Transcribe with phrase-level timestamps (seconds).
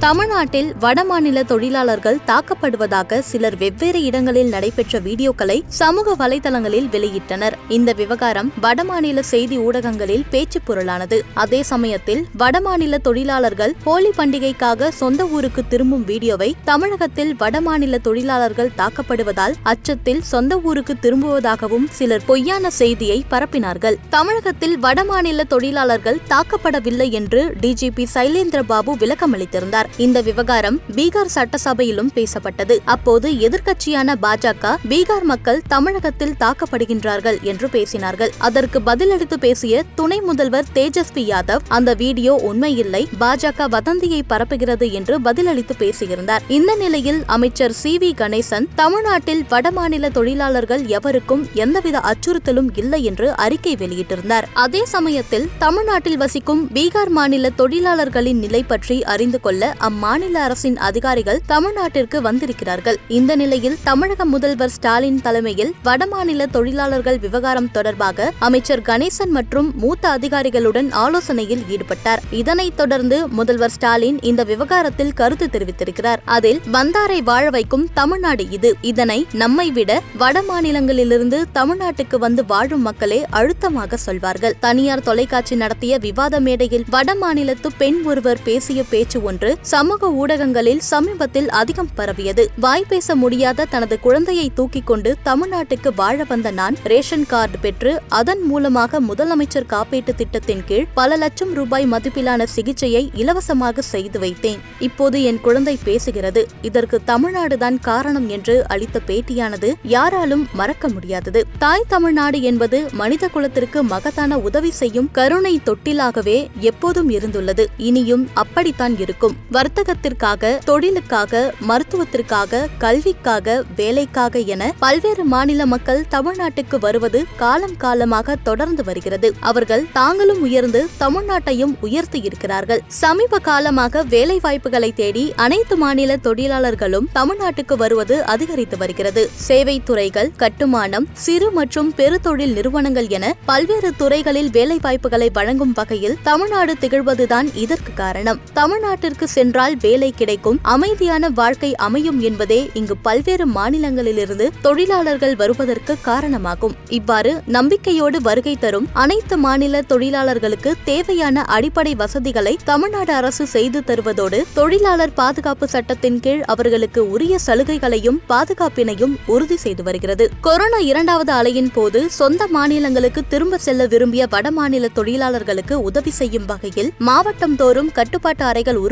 [0.00, 7.54] தமிழ்நாட்டில் வடமாநில தொழிலாளர்கள் தாக்கப்படுவதாக சிலர் வெவ்வேறு இடங்களில் நடைபெற்ற வீடியோக்களை சமூக வலைதளங்களில் வெளியிட்டனர்.
[7.68, 11.20] இந்த விவகாரம் வடமாநில செய்தி ஊடகங்களில் பேச்சு பொருளானது.
[11.34, 20.22] அதே சமயத்தில் வடமாநில தொழிலாளர்கள் ஹோலி பண்டிகைக்காக சொந்த ஊருக்கு திரும்பும் வீடியோவை தமிழகத்தில் வடமாநில தொழிலாளர்கள் தாக்கப்படுவதால் அச்சத்தில்
[20.22, 23.94] சொந்த ஊருக்கு திரும்புவதாகவும் சிலர் பொய்யான செய்தியை பரப்பினார்கள்.
[24.10, 29.84] தமிழகத்தில் வடமாநில தொழிலாளர்கள் தாக்கப்படவில்லை என்று டிஜிபி சைலேந்திர பாபு விளக்கமளித்திருந்தார்.
[29.96, 32.78] இந்த விவகாரம் பீகார் சட்டசபையிலும் பேசப்பட்டது.
[32.84, 38.32] அப்போது எதிர்க்கட்சியான பாஜக பீகார் மக்கள் தமிழகத்தில் தாக்கப்படுகின்றார்கள் என்று பேசினார்கள்.
[38.38, 45.74] அதற்கு பதிலளித்து பேசிய துணை முதல்வர் தேஜஸ்வி யாதவ் அந்த வீடியோ உண்மையில்லை பாஜக வதந்தியை பரப்புகிறது என்று பதிலளித்து
[45.78, 46.42] பேசியிருந்தார்.
[46.48, 53.76] இந்த நிலையில் அமைச்சர் சி வி கணேசன் தமிழ்நாட்டில் வடமாநில தொழிலாளர்கள் எவருக்கும் எந்தவித அச்சுறுத்தலும் இல்லை என்று அறிக்கை
[53.76, 54.46] வெளியிட்டிருந்தார்.
[54.52, 62.22] அதே சமயத்தில் தமிழ்நாட்டில் வசிக்கும் பீகார் மாநில தொழிலாளர்களின் நிலை பற்றி அறிந்து கொள்ள அம்மாநில அரசின் அதிகாரிகள் தமிழ்நாட்டிற்கு
[62.22, 62.98] வந்திருக்கிறார்கள்.
[63.08, 70.92] இந்த நிலையில் தமிழக முதல்வர் ஸ்டாலின் தலைமையில் வடமாநில தொழிலாளர்கள் விவகாரம் தொடர்பாக அமைச்சர் கணேசன் மற்றும் மூத்த அதிகாரிகளுடன்
[70.92, 72.18] ஆலோசனையில் ஈடுபட்டார்.
[72.30, 76.16] இதனைத் தொடர்ந்து முதல்வர் ஸ்டாலின் இந்த விவகாரத்தில் கருத்து தெரிவித்திருக்கிறார்.
[76.24, 78.74] அதில் வந்தாரை வாழ வைக்கும் தமிழ்நாடு இது.
[78.80, 84.54] இதனை நம்மை விட வட மாநிலங்களிலிருந்து தமிழ்நாட்டுக்கு வந்து வாழும் மக்களே அழுத்தமாக சொல்வார்கள்.
[84.60, 91.48] தனியார் தொலைக்காட்சி நடத்திய விவாத மேடையில் வட மாநிலத்து பெண் ஒருவர் பேசிய பேச்சு ஒன்று சமூக ஊடகங்களில் சமீபத்தில்
[91.50, 92.50] அதிகம் பரவியது.
[92.60, 98.42] வாய் பேச முடியாத தனது குழந்தையை தூக்கிக் கொண்டு தமிழ்நாட்டுக்கு வாழ வந்த நான் ரேஷன் கார்டு பெற்று அதன்
[98.42, 104.58] மூலமாக முதலமைச்சர் காப்பீட்டு திட்டத்தின் கீழ் பல லட்சம் ரூபாய் மதிப்பிலான சிகிச்சையை இலவசமாக செய்து வைத்தேன்.
[104.78, 106.44] இப்போது என் குழந்தை பேசுகிறது.
[106.62, 111.44] இதற்கு தமிழ்நாடுதான் காரணம் என்று அளித்த பேட்டியானது யாராலும் மறக்க முடியாதது.
[111.58, 117.66] தாய் தமிழ்நாடு என்பது மனித குலத்திற்கு மகத்தான உதவி செய்யும் கருணை தொட்டிலாகவே எப்போதும் இருந்துள்ளது.
[117.76, 119.36] இனியும் அப்படித்தான் இருக்கும்.
[119.56, 129.28] வர்த்தகத்திற்காக தொழிலுக்காக மருத்துவத்திற்காக கல்விக்காக வேலைக்காக என பல்வேறு மாநில மக்கள் தமிழ்நாட்டுக்கு வருவது காலம் காலமாக தொடர்ந்து வருகிறது.
[129.40, 132.82] அவர்கள் தாங்களும் உயர்ந்து தமிழ்நாட்டையும் உயர்த்தி இருக்கிறார்கள்.
[133.02, 139.24] சமீப காலமாக வேலை வாய்ப்புகளை தேடி அனைத்து மாநில தொழிலாளர்களும் தமிழ்நாட்டுக்கு வருவது அதிகரித்து வருகிறது.
[139.46, 146.74] சேவை துறைகள் கட்டுமானம் சிறு மற்றும் பெருதொழில் நிறுவனங்கள் என பல்வேறு துறைகளில் வேலை வாய்ப்புகளை வழங்கும் வகையில் தமிழ்நாடு
[146.80, 148.40] திகழ்வதுதான் இதற்கு காரணம்.
[148.52, 150.56] தமிழ்நாட்டிற்கு சென்றால் வேலை கிடைக்கும்.
[150.62, 156.74] அமைதியான வாழ்க்கை அமையும் என்பதே இங்கு பல்வேறு மாநிலங்களிலிருந்து தொழிலாளர்கள் வருவதற்கு காரணமாகும்.
[156.88, 165.14] இவ்வாறு நம்பிக்கையோடு வருகை தரும் அனைத்து மாநில தொழிலாளர்களுக்கு தேவையான அடிப்படை வசதிகளை தமிழ்நாடு அரசு செய்து தருவதோடு தொழிலாளர்
[165.14, 170.26] பாதுகாப்பு சட்டத்தின் கீழ் அவர்களுக்கு உரிய சலுகைகளையும் பாதுகாப்பினையும் உறுதி செய்து வருகிறது.
[170.40, 177.56] கொரோனா இரண்டாவது அலையின் போது சொந்த மாநிலங்களுக்கு திரும்ப செல்ல விரும்பிய வடமாநில தொழிலாளர்களுக்கு உதவி செய்யும் வகையில் மாவட்டம்
[177.56, 178.84] தோறும் கட்டுப்பாட்டு அறைகள்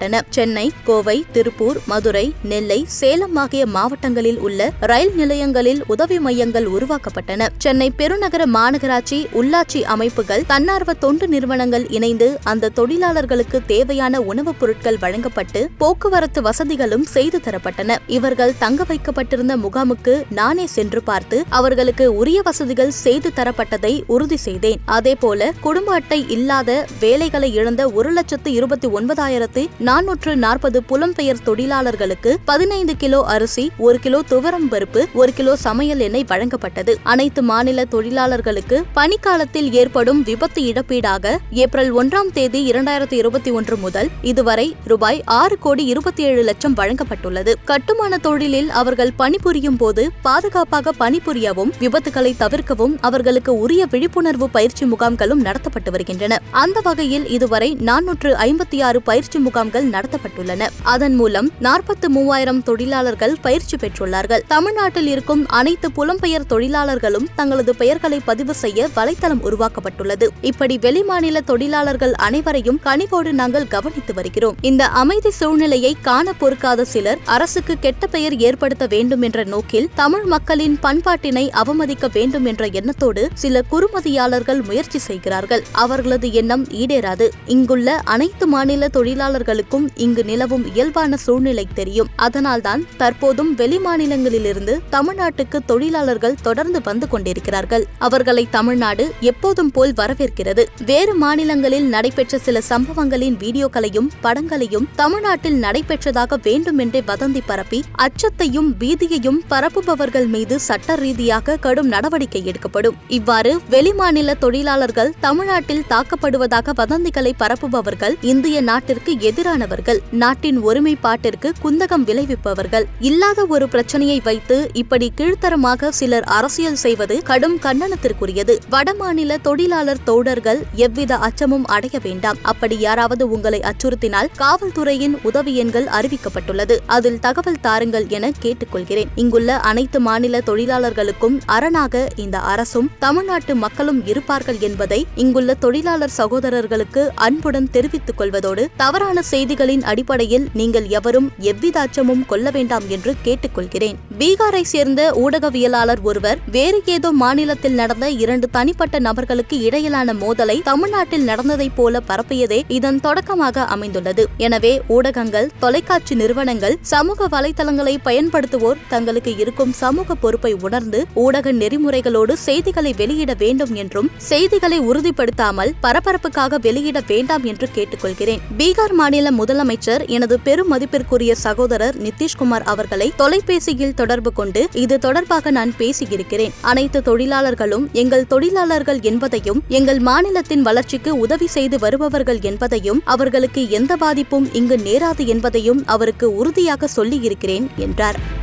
[0.00, 7.48] உருவாக்கப்பட்டன சென்னை கோவை திருப்பூர் மதுரை நெல்லை சேலம் ஆகிய மாவட்டங்களில் உள்ள ரயில் நிலையங்களில் உதவி மையங்கள் உருவாக்கப்பட்டன.
[7.58, 15.68] சென்னை பெருநகர மாநகராட்சி உள்ளாட்சி அமைப்புகள் தன்னார்வ தொண்டு நிறுவனங்கள் இணைந்து அந்த தொழிலாளர்களுக்கு தேவையான உணவுப் பொருட்கள் வழங்கப்பட்டு
[15.78, 17.96] போக்குவரத்து வசதிகளும் செய்து தரப்பட்டன.
[18.06, 24.80] இவர்கள் தங்க வைக்கப்பட்டிருந்த முகாமுக்கு நானே சென்று பார்த்து அவர்களுக்கு உரிய வசதிகள் செய்து தரப்பட்டதை உறுதி செய்தேன்.
[24.84, 32.96] அதேபோல குடும்ப அட்டை இல்லாத வேலைகளை இழந்த ஒரு லட்சத்து இருபத்தி ஒன்பதாயிரத்து நானூற்று நாற்பது புலம்பெயர் தொழிலாளர்களுக்கு பதினைந்து
[32.96, 36.94] கிலோ அரிசி ஒரு கிலோ துவரம் பருப்பு ஒரு கிலோ சமையல் எண்ணெய் வழங்கப்பட்டது.
[37.02, 44.76] அனைத்து மாநில தொழிலாளர்களுக்கு பனிக்காலத்தில் ஏற்படும் விபத்து இழப்பீடாக ஏப்ரல் ஒன்றாம் தேதி இரண்டாயிரத்தி இருபத்தி ஒன்று முதல் இதுவரை
[44.84, 47.54] ரூபாய் ஆறு கோடி இருபத்தி ஏழு லட்சம் வழங்கப்பட்டுள்ளது.
[47.64, 55.90] கட்டுமான தொழிலில் அவர்கள் பணிபுரியும் போது பாதுகாப்பாக பணிபுரியவும் விபத்துகளை தவிர்க்கவும் அவர்களுக்கு உரிய விழிப்புணர்வு பயிற்சி முகாம்களும் நடத்தப்பட்டு
[55.90, 56.40] வருகின்றன.
[56.50, 60.66] அந்த வகையில் இதுவரை நானூற்று ஐம்பத்தி ஆறு பயிற்சி முகாம்கள் நடத்தப்பட்டுள்ளன.
[60.82, 64.40] அதன் மூலம் நாற்பத்து மூவாயிரம் தொழிலாளர்கள் பயிற்சி பெற்றுள்ளார்கள்.
[64.48, 70.28] தமிழ்நாட்டில் இருக்கும் அனைத்து புலம்பெயர் தொழிலாளர்களும் தங்களது பெயர்களை பதிவு செய்ய வலைத்தளம் உருவாக்கப்பட்டுள்ளது.
[70.40, 74.56] இப்படி வெளிமாநில தொழிலாளர்கள் அனைவரையும் கனிவோடு நாங்கள் கவனித்து வருகிறோம்.
[74.60, 80.78] இந்த அமைதி சூழ்நிலையை காண பொறுக்காத சிலர் அரசுக்கு கெட்ட பெயர் ஏற்படுத்த வேண்டும் என்ற நோக்கில் தமிழ் மக்களின்
[80.82, 85.64] பண்பாட்டினை அவமதிக்க வேண்டும் என்ற எண்ணத்தோடு சில குறுமதியாளர்கள் முயற்சி செய்கிறார்கள்.
[85.72, 87.28] அவர்களது எண்ணம் ஈடேறாது.
[87.46, 92.08] இங்குள்ள அனைத்து மாநில தொழிலாளர்களும் அவர்களுக்கும் இங்கு நிலவும் இயல்பான சூழ்நிலை தெரியும்.
[92.16, 97.84] அதனால்தான் தற்போதும் வெளிமாநிலங்களிலிருந்து தமிழ்நாட்டுக்கு தொழிலாளர்கள் தொடர்ந்து வந்து கொண்டிருக்கிறார்கள்.
[97.98, 100.62] அவர்களை தமிழ்நாடு எப்போதும் போல் வரவேற்கிறது.
[100.84, 110.26] வேறு மாநிலங்களில் நடைபெற்ற சில சம்பவங்களின் வீடியோக்களையும் படங்களையும் தமிழ்நாட்டில் நடைபெற்றதாக வேண்டுமென்றே வதந்தி பரப்பி அச்சத்தையும் பீதியையும் பரப்புபவர்கள்
[110.26, 112.98] மீது சட்ட ரீதியாக கடும் நடவடிக்கை எடுக்கப்படும்.
[113.08, 119.12] இவ்வாறு வெளிமாநில தொழிலாளர்கள் தமிழ்நாட்டில் தாக்கப்படுவதாக வதந்திகளை பரப்புபவர்கள் இந்திய நாட்டிற்கு
[119.50, 122.84] எதிரானவர்கள் நாட்டின் ஒருமைப்பாட்டிற்கு குந்தகம் விளைவிப்பவர்கள்.
[123.00, 128.54] இல்லாத ஒரு பிரச்சனையை வைத்து இப்படி கீழ்த்தரமாக சிலர் அரசியல் செய்வது கடும் கண்டனத்திற்குரியது.
[128.70, 132.36] வடமாநில தொழிலாளர் தோடர்கள் எவ்வித அச்சமும் அடைய வேண்டாம்.
[132.42, 136.76] அப்படி யாராவது உங்களை அச்சுறுத்தினால் காவல்துறையின் உதவி எண்கள் அறிவிக்கப்பட்டுள்ளது.
[136.86, 139.10] அதில் தகவல் தாருங்கள் என கேட்டுக்கொள்கிறேன்.
[139.14, 147.70] இங்குள்ள அனைத்து மாநில தொழிலாளர்களுக்கும் அரணாக இந்த அரசும் தமிழ்நாட்டு மக்களும் இருப்பார்கள் என்பதை இங்குள்ள தொழிலாளர் சகோதரர்களுக்கு அன்புடன்
[147.70, 153.96] தெரிவித்துக் கொள்வதோடு தவறான செய்தி செய்திகளின் அடிப்படையில் நீங்கள் எவரும் எவ்வித அச்சமும் கொள்ள வேண்டாம் என்று கேட்டுக்கொள்கிறேன்.
[154.20, 161.76] பீகாரை சேர்ந்த ஊடகவியலாளர் ஒருவர் வேறு ஏதோ மாநிலத்தில் நடந்த இரண்டு தனிப்பட்ட நபர்களுக்கு இடையிலான மோதலை தமிழ்நாட்டில் நடந்ததைப்
[161.76, 164.24] போல பரப்பியதே இதன் தொடக்கமாக அமைந்துள்ளது.
[164.46, 172.94] எனவே ஊடகங்கள் தொலைக்காட்சி நிறுவனங்கள் சமூக வலைதளங்களை பயன்படுத்துவோர் தங்களுக்கு இருக்கும் சமூக பொறுப்பை உணர்ந்து ஊடக நெறிமுறைகளோடு செய்திகளை
[173.00, 178.44] வெளியிட வேண்டும் என்றும் செய்திகளை உறுதிப்படுத்தாமல் பரபரப்புக்காக வெளியிட வேண்டாம் என்று கேட்டுக்கொள்கிறேன்.
[178.58, 185.50] பீகார் மாநில மாநில முதலமைச்சர் எனது பெரும் மதிப்பிற்குரிய சகோதரர் நிதிஷ்குமார் அவர்களை தொலைபேசியில் தொடர்பு கொண்டு இது தொடர்பாக
[185.50, 186.54] நான் பேசியிருக்கிறேன்.
[186.60, 194.48] அனைத்து தொழிலாளர்களும் எங்கள் தொழிலாளர்கள் என்பதையும் எங்கள் மாநிலத்தின் வளர்ச்சிக்கு உதவி செய்து வருபவர்கள் என்பதையும் அவர்களுக்கு எந்த பாதிப்பும்
[194.52, 198.39] இங்கு நேராது என்பதையும் அவருக்கு உறுதியாக சொல்லியிருக்கிறேன் என்றார்.